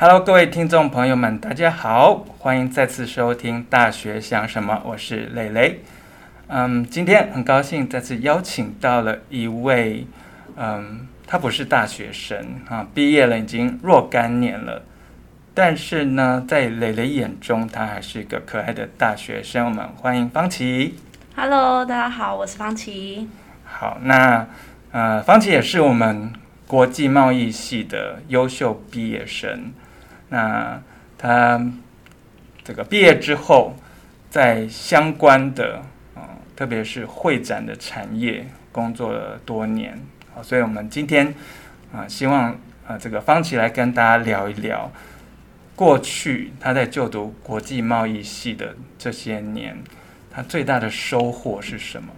[0.00, 5.80] Hello，各位听众朋友们，大家好，欢迎再次收听《大学想什么》，我是蕾蕾。
[6.46, 10.06] 嗯，今天很高兴再次邀请到了一位，
[10.54, 14.84] 嗯，他不是大学生啊，毕业了已经若干年了，
[15.52, 19.66] 但是呢，在蕾蕾眼中，他还是一个可爱的大学生。
[19.66, 20.94] 我们欢迎方琦。
[21.34, 23.28] Hello，大家好，我是方琦。
[23.64, 24.46] 好，那
[24.92, 26.32] 呃，方琦也是我们
[26.68, 29.72] 国际贸易系的优秀毕业生。
[30.28, 30.80] 那
[31.16, 31.60] 他
[32.62, 33.74] 这个毕业之后，
[34.28, 35.82] 在相关的
[36.14, 39.98] 啊、特别是会展的产业工作了多年，
[40.34, 41.34] 好，所以我们今天
[41.92, 44.90] 啊、希望啊、这个方琦来跟大家聊一聊，
[45.74, 49.78] 过去他在就读国际贸易系的这些年，
[50.30, 52.12] 他最大的收获是什么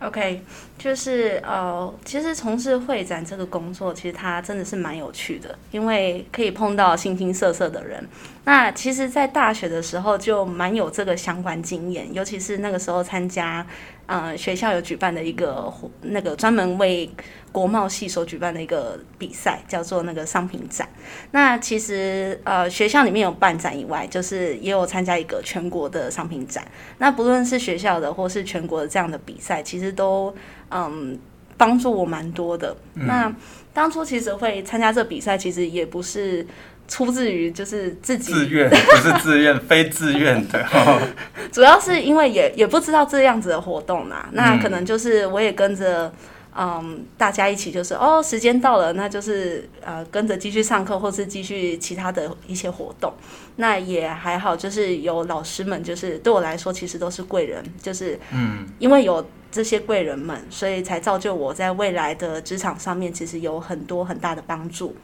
[0.00, 0.42] ？OK，
[0.78, 8.06] 就是呃，其实从事会展这个工作，其实它真的是蛮有趣的，因为可以碰到形形色色的人。
[8.44, 13.66] 那其实，在大学的时候就蛮有这个相关经验，尤其是那个时候参加，
[14.06, 17.10] 呃，学校有举办的一个那个专门为
[17.50, 20.88] 国贸系所举办的一个比赛，叫做那个商品展。
[21.32, 26.64] 那其实呃，学校里面有办展以外，就是也有参加一个全国的商品展。
[26.98, 30.32] 那不论是学校的或是全国的这样的比赛，其实都
[30.70, 31.18] 嗯
[31.56, 32.76] 帮助我蛮多的。
[32.94, 33.06] 嗯。
[33.06, 33.32] 那
[33.72, 36.46] 当初其实会参加这比赛，其实也不是。
[36.88, 40.64] 出自于就是自己自愿，不是自愿，非自愿的。
[41.50, 46.12] 主要是因为也也不知道这样子的活动嘛，那可能就是我也跟着嗯
[47.18, 53.12] 大家一起，就是哦时间到了，那就是呃跟着继续上课，或是继续其他的一些活动。
[53.56, 64.96] 那也还好，就是有老师们，就是对我来说其实都是贵人，就是嗯，因为有这些贵人们，所以才造就我在未来的职场上面其实有很多很大的帮助。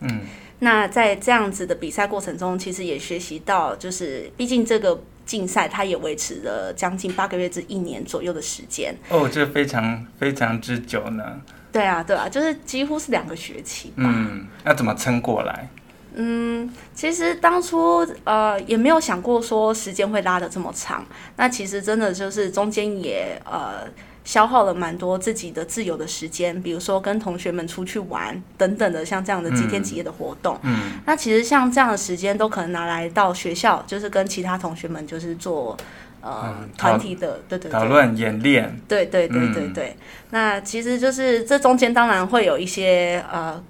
[0.00, 0.20] 嗯。
[0.60, 8.94] 那在这样子的比赛过程中，其实也学习到，就是毕竟这个竞赛它也维持了将近八个月至一年左右的时间。
[9.08, 11.40] 哦，这非常非常之久呢。
[11.72, 14.04] 对啊，对啊，就是几乎是两个学期吧。
[14.04, 15.68] 嗯，那怎么撑过来？
[16.14, 21.04] 嗯，其实当初呃也没有想过说时间会拉的这么长。
[21.36, 23.88] 那其实真的就是中间也呃。
[24.24, 30.56] 消耗了蛮多自己的自由的时间，比如说跟同学们出去玩等等的，像这样的几天几夜的活动。
[30.62, 35.76] 嗯，嗯，那其实像这样的时间都可能拿来到学校，就是跟其他同学们就是做
[36.20, 39.88] 呃团体的，对对对，讨论演练，对对对对对。
[39.88, 39.96] 嗯，
[40.30, 43.60] 那其实就是这中间当然会有一些呃。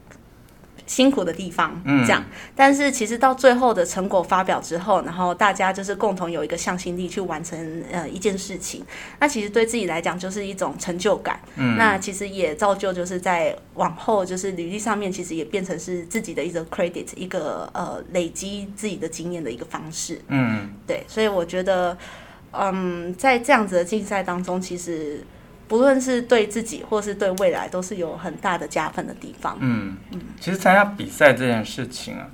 [0.93, 2.23] 辛苦的地方，嗯，这样，
[2.55, 8.85] 但是其实到最后的成果发表之后，然后大家就是共同有一个向心力去完成呃一件事情，
[9.19, 21.97] 那其实对自己来讲就是一种成就感，嗯，那其实也造就就是在往后就是履历上面，其实也变成是自己的一个 credit，一个呃累积自己的经验的一个方式，嗯，对，所以我觉得，
[22.51, 25.25] 嗯，在这样子的竞赛当中，其实。
[25.73, 29.57] 不论是对自己或是对未来，都是有很大的加分的地方。
[29.59, 32.29] 嗯嗯，其实参加比赛这件事情啊，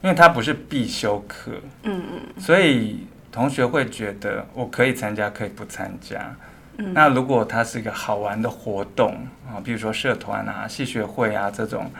[0.00, 1.50] 因为它不是必修课，
[1.82, 6.36] 嗯嗯，所以同学会觉得我可以参加，可以不参加。
[6.78, 11.90] 嗯，那如果它是一个好玩的活动啊，比如说社团啊、系学会啊这种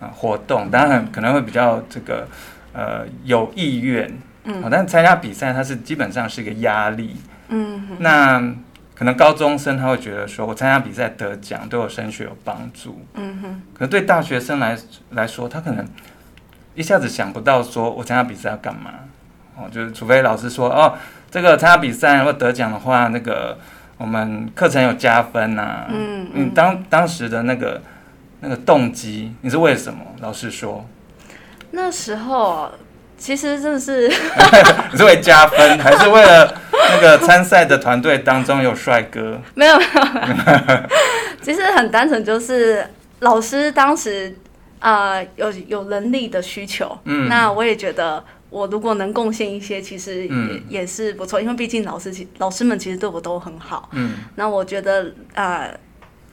[0.00, 2.26] 啊活动，当然可能会比较这个
[2.72, 4.10] 呃有意愿，
[4.44, 7.16] 嗯，但参加比赛它是基本上是一个压力，
[7.50, 8.54] 嗯，那。
[8.98, 13.00] 可能高中生他会觉得说，我参加比赛得奖对我升学有帮助。
[13.14, 13.62] 嗯哼。
[13.72, 14.76] 可能对大学生来
[15.10, 15.86] 来说，他可能
[16.74, 18.90] 一下子想不到说，我参加比赛要干嘛？
[19.56, 20.98] 哦，就是除非老师说，哦，
[21.30, 23.56] 这个参加比赛如果得奖的话，那个
[23.98, 25.86] 我们课程有加分呐、啊。
[25.90, 26.46] 嗯嗯。
[26.46, 27.80] 你当当时的那个
[28.40, 30.00] 那个动机，你是为什么？
[30.20, 30.84] 老师说。
[31.70, 32.68] 那时候
[33.16, 34.08] 其实真的是。
[34.90, 36.52] 你是为加分，还是为了？
[36.90, 39.40] 那个参赛的团队当中有帅哥？
[39.54, 40.80] 没有没有，
[41.42, 42.86] 其实很单纯，就是
[43.20, 44.34] 老师当时
[44.80, 55.70] 呃有有能力的需求，嗯，那我也觉得我如果能贡献一些，其实也、嗯、也是不错，因为毕竟老师其老师们其实对我都很好，嗯，那我觉得呃。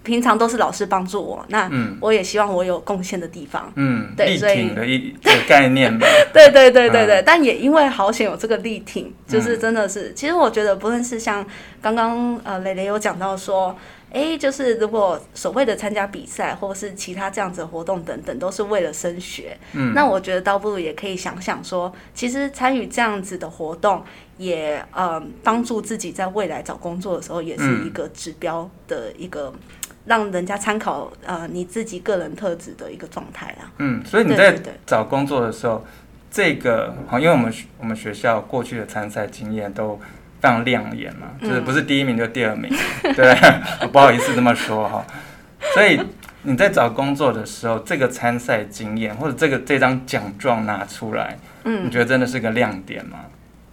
[0.06, 1.69] 平常都是老师帮助我，那
[2.00, 3.69] 我也希望我有贡献的地方。
[3.75, 6.07] 嗯，对，所以的一个概念吧。
[6.31, 11.46] 对对对对对，但也因为好险有这个力挺，就是真的是，其实我觉得不论是像
[11.81, 13.75] 刚刚呃蕾蕾有讲到说，
[14.12, 19.57] 哎，就是如果所谓的参加比赛或是其他这样子的活动等等，都是为了升学。
[19.74, 24.04] 嗯，那我觉得倒不如也可以想想说，其实参与这样子的活动，
[24.38, 29.54] 也呃帮助自己在未来找工作的时候，也是一个指标的一个。
[30.06, 33.72] 让人家参考呃你自己个人特质的一个状态啊。
[33.80, 34.56] 嗯，所以你在
[34.86, 35.86] 找工作的时候，
[36.34, 40.00] 对对对，这个好，因为我们我们学校过去的参赛经验都
[40.42, 42.69] 非常亮眼嘛，就是不是第一名就第二名，
[43.04, 43.36] 嗯、对，
[43.81, 45.06] 我 不好意思这么说哈。
[45.74, 46.00] 所以
[46.44, 53.19] 你在找工作的时候，这个参赛经验或者这个这张奖状拿出来，嗯，你觉得真的是个亮点吗？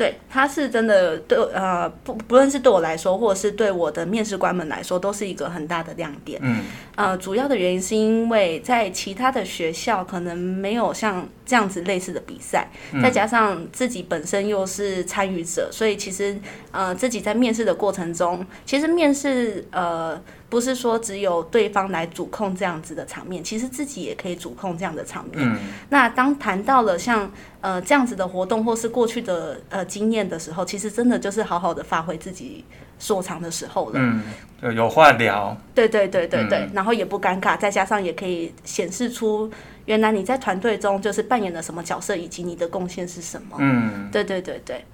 [0.02, 6.40] 对，他是真的对呃，不不论是对我来说，或者是对我的面试官们来说，都是一个很大的亮点。
[6.42, 6.64] 嗯，
[6.96, 16.34] 呃，主要的原因是因为在其他的学校可能没有像这样子类似的比赛，嗯、再加上自己本身又是参与者，所以其实
[16.70, 20.18] 呃自己在面试的过程中，其实面试呃。
[20.52, 25.38] 不是说只有对方来主控这样子的场面，其实自己也可以主控这样的场面。
[25.38, 25.56] 嗯、
[25.88, 27.32] 那当谈到了像
[27.62, 32.66] 呃这样子的活动，或是过去的呃经验的时候，其实真的就是好好的发挥自己
[32.98, 33.92] 所长的时候了。
[33.94, 35.56] 嗯，有话聊。
[35.74, 39.50] 对对对对对，嗯、然后也不尴尬，再加上也可以显示出
[39.86, 43.56] 原来你在团队中就是扮演了什么角色，以及你的贡献是什么。
[43.58, 44.84] 嗯，对对对对。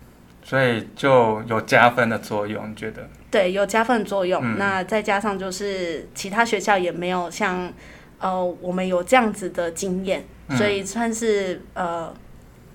[0.43, 3.07] 所以就有加分的作用，你觉得？
[3.31, 4.41] 对，有加分的作用。
[4.43, 7.71] 嗯、那再加上就是其他学校也没有像
[8.19, 12.11] 呃我们有这样子的经验，嗯、所以算是呃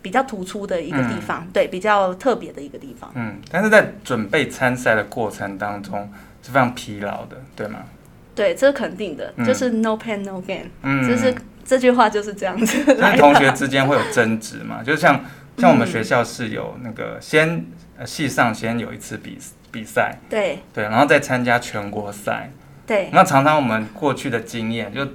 [0.04, 3.12] 比较突出的一个地方，嗯、对，比较特别的一个地方。
[3.15, 6.07] 嗯，但是在准备参赛的过程当中
[6.44, 7.80] 是非常疲劳的，对吗？
[8.36, 11.33] 对，这是肯定的，就是 no pain no gain，嗯，就是
[11.65, 12.95] 这句话就是这样子。
[13.00, 14.81] 那同学之间会有争执嘛？
[14.83, 15.24] 就像。
[15.56, 17.63] 像我们学校是有那个先
[18.07, 19.38] 系上先有一次比
[19.69, 22.50] 比赛，对对，然后再参加全国赛，
[22.88, 23.10] 对。
[23.13, 25.07] 那常常我们过去的经验，就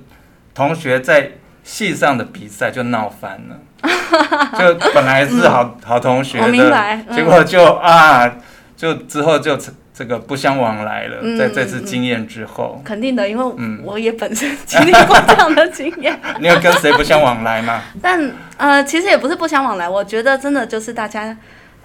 [0.54, 1.32] 同学在
[1.64, 3.58] 系上的比赛就闹翻了，
[4.56, 8.36] 就本来是好好同学的，结果就啊，
[8.76, 9.58] 就之后就。
[9.98, 13.44] 这个不相往来了，嗯、在这次经验之后，肯定的，因为
[13.82, 16.16] 我也本身经历过这样的经验。
[16.38, 17.82] 你有跟谁不相往来吗？
[18.00, 21.36] 但呃，其实也不是不相往来，我觉得真的就是大家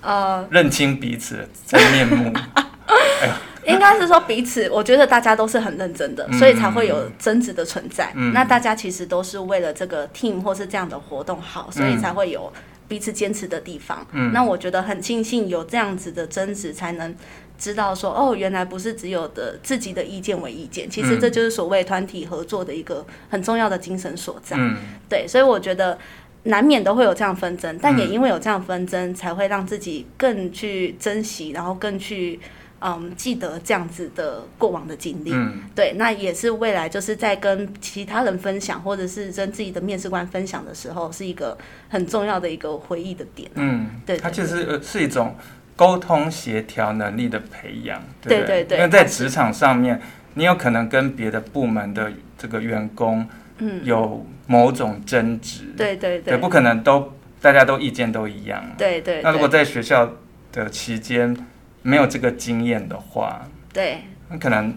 [0.02, 2.32] 呃认清彼此的真面目。
[2.86, 3.34] 哎呀，
[3.66, 8.12] 应该是说彼此，我觉得大家都是很认真的，嗯、所以才会有争执的存在。
[8.14, 12.54] 嗯、那大家其实都是为了这个 team 或是这样的活动好，所以才会有
[12.88, 14.06] 彼此坚持的地方。
[14.12, 17.16] 嗯、那我觉得很庆幸有这样子的争执，才能。
[17.64, 24.58] 知道说哦，原来不是只有的自己的意见为意见，其实这就是所谓团体合作的一个很重要的精神所在。
[24.60, 24.76] 嗯，
[25.08, 25.98] 对，所以我觉得
[26.44, 32.38] 难免都会有这样纷争，但也因为有这样纷争，才会让自己更去珍惜，然后更去
[32.82, 35.32] 嗯记得这样子的过往的经历。
[35.32, 41.58] 嗯，对，那也是未来就是在跟其他人分享，或者是跟自己的面试官分享的时候，是一个
[41.88, 43.50] 很重要的一个回忆的点。
[43.56, 45.34] 嗯，对，它其实是一种。
[45.76, 48.64] 沟通协调能力的培养，对不对？
[48.64, 50.00] 对对对，因为在职场上面，
[50.36, 53.28] 你有可能跟别的部门的这个员工，
[53.58, 59.22] 嗯，有某种争执，对对对，不可能都大家都意见都一样，对对。
[59.22, 60.12] 那如果在学校
[60.52, 61.36] 的期间
[61.82, 64.74] 没有这个经验的话，对，那可能。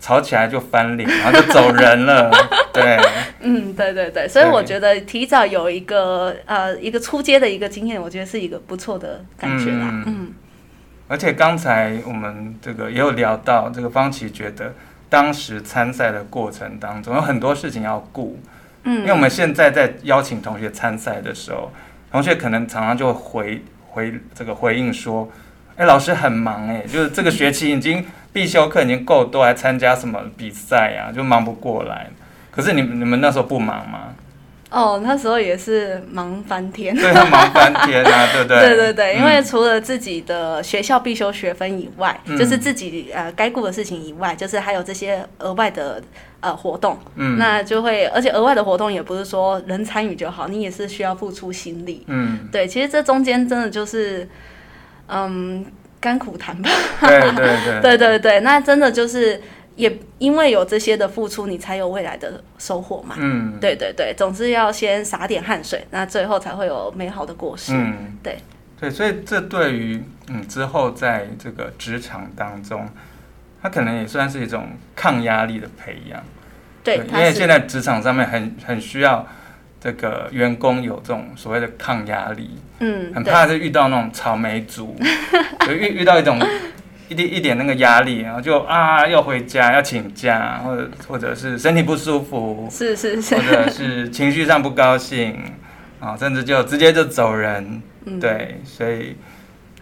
[0.00, 2.30] 吵起来就翻脸，然后就走人了。
[2.72, 2.98] 对，
[3.40, 9.88] 嗯，对对对，所以我觉得提早有一个呃一个出街的一个经验，我觉得是一个不错的感觉啦。
[9.90, 10.32] 嗯，嗯，
[11.08, 14.72] 而且刚才我们这个也有聊到，这个方琦觉得
[15.08, 18.38] 当时参赛的过程当中有很多事情要顾。
[18.84, 21.70] 嗯，因为我们现在在邀请同学参赛的时候，
[22.10, 25.28] 同学可能常常就会回回这个回应说
[25.76, 31.12] ：“哎，老师很忙哎，就是这个学期已经。”必修课已经够多，还参加什么比赛呀？
[31.14, 32.08] 就忙不过来。
[32.50, 34.14] 可是你们你们那时候不忙吗？
[34.70, 36.94] 哦，那时候也是忙翻天。
[36.94, 38.60] 对，忙翻天啊， 对不对？
[38.60, 46.00] 对对对，因为除了自己的学校必修学分以外，嗯、就是自己呃该顾的事情以外，就是还有这些额外的
[46.38, 46.96] 呃活动。
[47.16, 52.04] 嗯，那就会，而且额外的活动也不是说人参与就好，你也是需要付出心力。
[52.06, 54.28] 嗯，对，其实这中间真的就是，
[55.08, 55.66] 嗯。
[56.00, 59.40] 甘苦谈吧，对对对，对 对对，那真的就是
[59.76, 63.14] 也因为有这些的付出，你才有未来的收获嘛。
[63.18, 67.72] 嗯，对对对，总是要先洒点汗水，那最后才会有美好的果实。
[67.74, 68.38] 嗯，对
[68.80, 72.88] 对，所以这对于嗯之后在这个职场当中，
[73.62, 76.22] 它可能也算是一种抗压力的培养。
[76.82, 79.26] 对，对，因为现在职场上面很很需要。
[79.80, 84.94] 这个员工有这种所谓的抗压力，嗯，很怕是遇到那种草莓族，
[85.66, 86.38] 就遇遇到一种
[87.08, 95.36] 一点一点那个压力，然后就啊要回家要请假，或者或者是身体不舒服，是是是，或者是情绪上不高兴
[95.98, 99.16] 啊，甚至就直接就走人，嗯、对，所以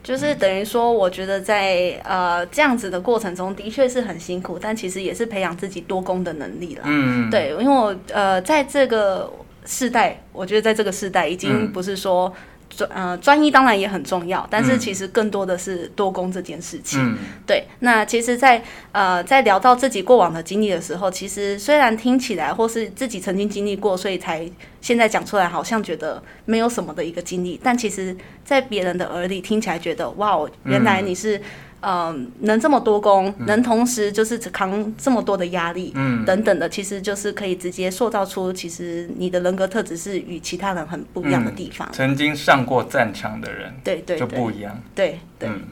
[0.03, 6.83] 就是等于说，我觉得在呃这样子的过程中的确是很辛苦，但其实也是培养自己多功的能力了。
[6.87, 9.31] 嗯，对，因为我呃在这个
[9.69, 12.35] 世代，我觉得在这个世代已经不是说。
[12.77, 17.01] 专呃专一当然也很重要，但是其实更多的是多工这件事情。
[17.03, 24.49] 嗯、对，那其实在，在呃在聊到自己过往的经历的时候，其实虽然听起来或是自己曾经经历过，所以才
[24.83, 31.39] 现在讲出来，好像觉得没有什么的一个经历，但其实，在别人的耳里听起来，觉得哇，原来你是。
[31.39, 31.43] 嗯，
[31.81, 41.87] 能这么多工，能同时就是扛这么多的压力，嗯，等等的，其实就是可以直接塑造出，其实你的人格特质是与其他人很不一样的地方。
[41.89, 44.77] 嗯、曾经上过战场的人，对对，就不一样。
[44.93, 45.63] 对对，嗯，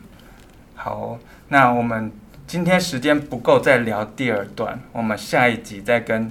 [0.77, 2.13] 好，那我们
[2.47, 6.31] 今天时间不够，再聊第二段，我们下一集再跟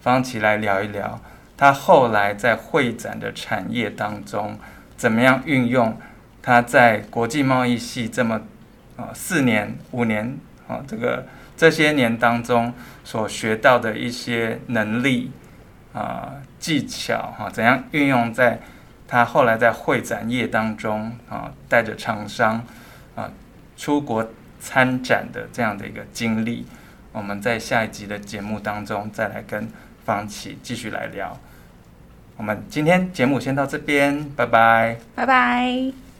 [0.00, 1.20] 方琦来聊一聊，
[1.56, 4.58] 他后来在会展的产业当中，
[4.96, 5.96] 怎么样运用
[6.42, 8.42] 他在国际贸易系这么。
[9.02, 15.32] 啊，四年、五年啊，这个这些年当中所学到的一些能力
[15.92, 18.60] 啊、技巧哈，怎样运用在
[19.08, 22.64] 他后来在会展业当中啊，带着厂商
[23.14, 23.30] 啊
[23.76, 24.30] 出国
[24.60, 26.64] 参展的这样的一个经历，
[27.12, 29.68] 我们在下一集的节目当中再来跟
[30.04, 31.38] 方琦继续来聊。
[32.36, 36.11] 我们今天节目先到这边，拜拜，拜拜。